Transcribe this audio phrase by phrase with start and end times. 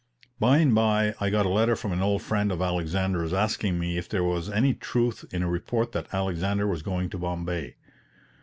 [0.39, 3.99] By and by I got a letter from an old friend of Alexander's asking me
[3.99, 7.75] if there was any truth in a report that Alexander was going to Bombay.